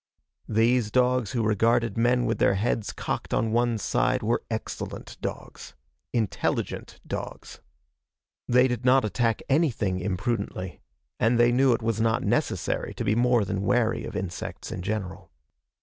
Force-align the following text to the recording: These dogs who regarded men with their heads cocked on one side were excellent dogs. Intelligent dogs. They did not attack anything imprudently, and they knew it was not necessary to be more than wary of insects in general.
These 0.49 0.89
dogs 0.89 1.33
who 1.33 1.43
regarded 1.43 1.95
men 1.95 2.25
with 2.25 2.39
their 2.39 2.55
heads 2.55 2.91
cocked 2.91 3.35
on 3.35 3.51
one 3.51 3.77
side 3.77 4.23
were 4.23 4.41
excellent 4.49 5.15
dogs. 5.21 5.75
Intelligent 6.11 6.99
dogs. 7.05 7.61
They 8.47 8.67
did 8.67 8.83
not 8.83 9.05
attack 9.05 9.43
anything 9.47 9.99
imprudently, 9.99 10.81
and 11.19 11.39
they 11.39 11.51
knew 11.51 11.73
it 11.73 11.83
was 11.83 12.01
not 12.01 12.23
necessary 12.23 12.95
to 12.95 13.03
be 13.03 13.13
more 13.13 13.45
than 13.45 13.61
wary 13.61 14.03
of 14.05 14.15
insects 14.15 14.71
in 14.71 14.81
general. 14.81 15.29